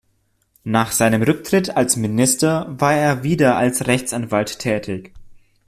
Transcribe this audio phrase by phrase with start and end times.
[0.63, 5.13] Nach seinem Rücktritt als Minister war er wieder als Rechtsanwalt tätig.